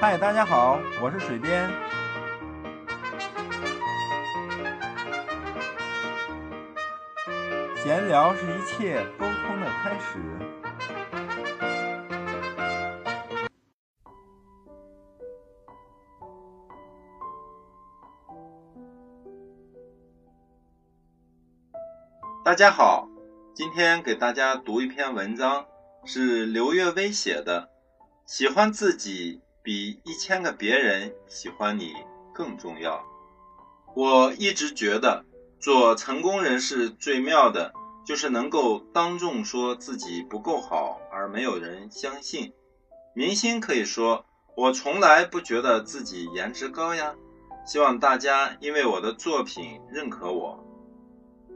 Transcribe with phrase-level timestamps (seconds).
[0.00, 1.70] 嗨，大家好，我是水边。
[7.76, 10.18] 闲聊是一切沟通的开始。
[22.44, 23.08] 大家好，
[23.54, 25.66] 今天给大家读一篇文章，
[26.04, 27.70] 是刘月薇写的。
[28.26, 31.94] 喜欢自己比一千个别人喜欢你
[32.34, 33.02] 更重要。
[33.94, 35.24] 我一直觉得，
[35.58, 37.72] 做成功人士最妙的，
[38.04, 42.52] 就是能够当众说自己不够好，而没有人相信。
[43.14, 47.14] 明星可以说，我从来不觉得自己颜值高呀，
[47.64, 50.62] 希望大家因为我的作品认可我。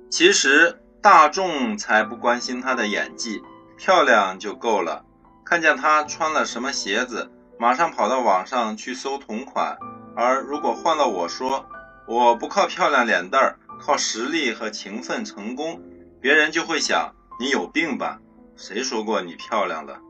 [0.09, 3.43] 其实大众才不关心他的演技，
[3.77, 5.05] 漂亮就够了。
[5.45, 9.77] 看见他穿了什么鞋子，马上跑到网上去搜同款。
[10.17, 11.67] 而如果换了我说，
[12.07, 15.81] 我不靠漂亮脸蛋儿，靠实力和勤奋成功，
[16.21, 18.21] 别人就会想你有病吧？
[18.57, 20.01] 谁说过你漂亮了？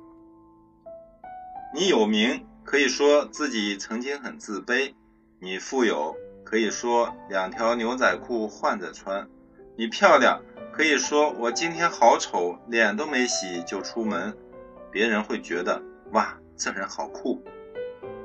[1.75, 4.95] 你有名，可以说自己曾经很自卑；
[5.41, 9.27] 你富有，可以说两条牛仔裤换着穿；
[9.77, 10.41] 你漂亮，
[10.73, 14.35] 可以说我今天好丑，脸都没洗就出门。
[14.91, 15.83] 别人会觉得
[16.13, 17.43] 哇，这人好酷。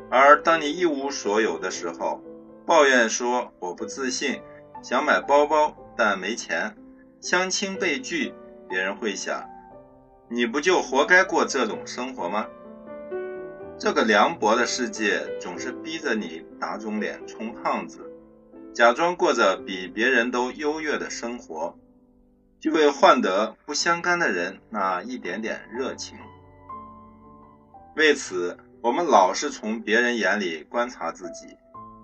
[0.09, 2.22] 而当你一无所有的时候，
[2.66, 4.42] 抱怨说我不自信，
[4.81, 6.76] 想买包包但没钱，
[7.22, 8.34] 相亲被拒，
[8.67, 9.50] 别人会想，
[10.30, 12.48] 你不就活该过这种生活吗？
[13.78, 18.11] 这个凉薄的世界总是逼着你打肿脸充胖子，
[18.73, 21.78] 假装过着比别人都优越的生活，
[22.59, 26.17] 就为换得不相干的人那一点点热情。
[27.95, 31.55] 为此，我们老是从别人眼里观察自己。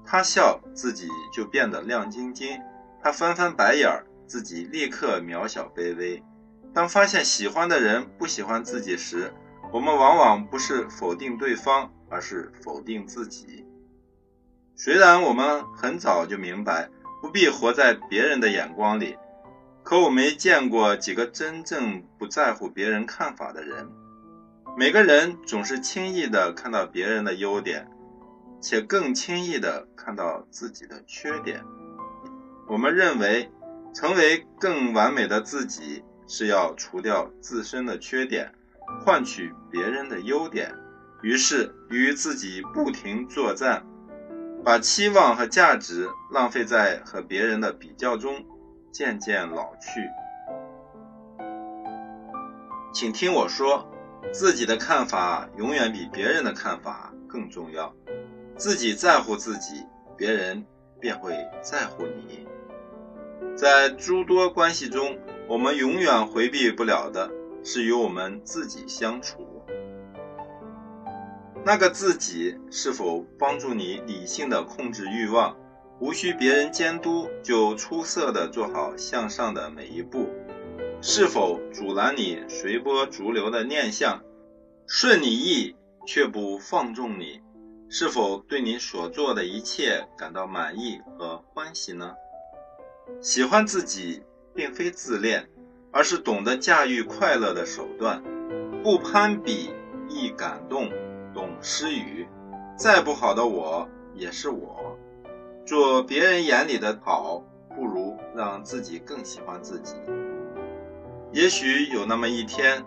[0.05, 2.57] 他笑，自己就变得亮晶晶；
[3.01, 6.23] 他翻翻白眼儿，自己立刻渺小卑微。
[6.73, 9.33] 当发现喜欢的人不喜欢自己时，
[9.72, 13.66] 我们往往不是否定对方，而是否定自己。
[14.75, 16.89] 虽然我们很早就明白
[17.22, 19.17] 不必活在别人的眼光里，
[19.83, 23.89] 可我没见过几个真正不在乎别人看法的人。
[24.78, 27.90] 每个人总是轻易的看到别人的优点，
[28.62, 31.62] 且更轻易的看到自己的缺点。
[32.68, 33.52] 我们认为，
[33.94, 38.53] 成为更完美的自己是要除掉自身的缺点，
[39.03, 40.74] 换取别人的优点。
[41.22, 43.85] 于是与自己不停作战，
[44.63, 48.46] 把期望和价值浪费在和别人的比较中，
[48.94, 50.08] 渐渐老去。
[52.94, 53.85] 请听我说。
[54.31, 57.94] 自己的看法永远比别人的看法更重要。
[58.57, 59.85] 自己在乎自己，
[60.18, 60.66] 别人
[61.00, 62.47] 便会在乎你。
[63.56, 67.29] 在诸多关系中，我们永远回避不了的
[67.63, 69.46] 是与我们自己相处。
[71.66, 75.58] 那个自己是否帮助你理性的控制欲望，
[76.00, 80.29] 无需别人监督就出色的做好向上的每一步？
[81.01, 84.21] 是否阻拦你随波逐流的念想，
[84.85, 87.41] 顺你意却不放纵你？
[87.89, 92.13] 是否对你所做的一切感到满意和欢喜呢？
[93.21, 94.21] 喜欢自己，
[94.53, 95.49] 并非自恋，
[95.91, 98.21] 而是懂得驾驭快乐的手段。
[98.83, 99.71] 不攀比，
[100.09, 100.89] 易感动，
[101.33, 102.27] 懂施予。
[102.77, 104.97] 再不好的我也是我。
[105.66, 107.41] 做别人眼里的好，
[107.73, 109.95] 不如让自己更喜欢自己。
[111.31, 112.84] 也许有那么一天，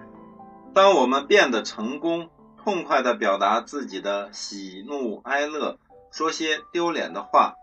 [0.74, 5.78] 当我们变得成功，痛快地表达自己的喜怒哀乐，
[6.10, 7.54] 说些丢脸的话，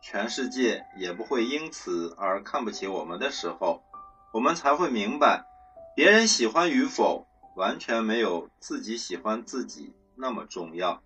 [0.00, 3.82] 全世界也不会因此而看不起我们的时候，
[4.32, 5.44] 我们才会明白，
[5.96, 7.26] 别人喜欢与否，
[7.56, 11.02] 完全没有自己喜欢自己那么重要。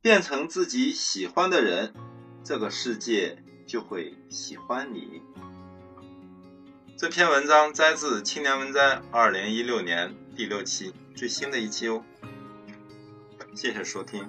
[0.00, 1.92] 变成自己喜欢的人，
[2.42, 5.20] 这个世界就会喜欢你。
[6.98, 12.02] 这篇文章摘自《青年文摘》二零一六年第六期最新的一期哦，
[13.54, 14.28] 谢谢收听。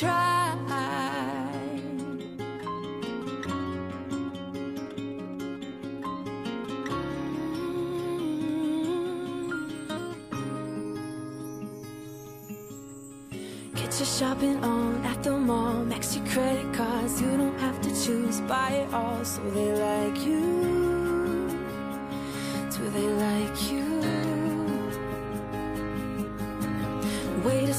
[0.00, 0.08] Get
[13.98, 15.84] your shopping on at the mall.
[15.84, 17.20] Max your credit cards.
[17.20, 18.40] You don't have to choose.
[18.40, 21.50] Buy it all so they like you.
[22.70, 23.79] Do they like you?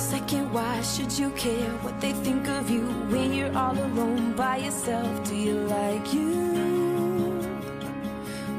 [0.02, 2.82] Second, why should you care what they think of you
[3.12, 5.24] when you're all alone by yourself?
[5.30, 6.32] Do you like you?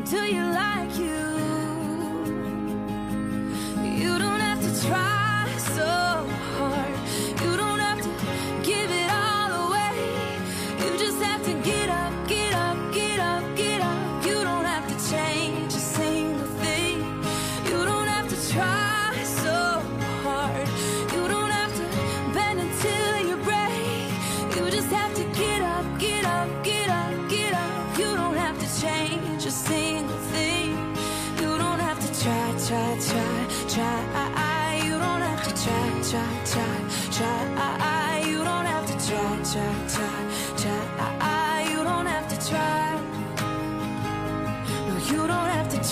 [0.09, 1.52] Do you like you?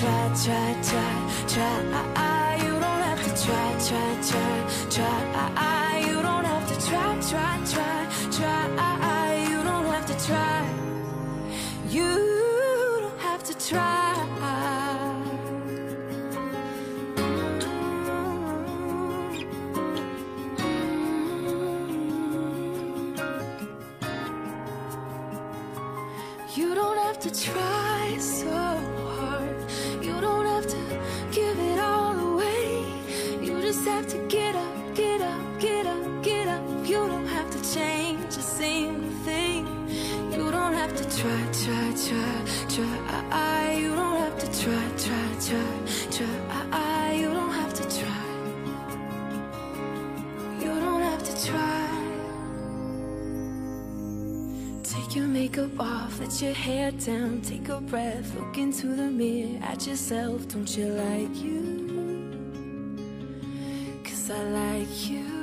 [0.01, 1.15] Try, try, try,
[1.47, 2.57] try.
[2.65, 4.55] You don't have to try, try, try,
[4.89, 6.05] try.
[6.09, 9.47] You don't have to try, try, try, try.
[9.51, 10.65] You don't have to try.
[11.91, 12.17] You
[13.03, 14.17] don't have to try.
[26.57, 27.70] You don't have to try
[43.21, 45.71] You don't have to try, try, try,
[46.11, 47.13] try.
[47.13, 48.27] You don't have to try.
[50.61, 51.89] You don't have to try.
[54.83, 59.59] Take your makeup off, let your hair down, take a breath, look into the mirror
[59.63, 60.49] at yourself.
[60.49, 61.61] Don't you like you?
[64.05, 65.40] Cause I like you.